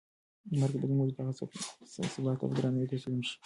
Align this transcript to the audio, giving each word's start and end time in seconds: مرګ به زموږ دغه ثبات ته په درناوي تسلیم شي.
مرګ 0.59 0.73
به 0.81 0.85
زموږ 0.91 1.09
دغه 1.17 1.31
ثبات 1.37 2.35
ته 2.39 2.45
په 2.49 2.55
درناوي 2.57 2.87
تسلیم 2.91 3.21
شي. 3.27 3.35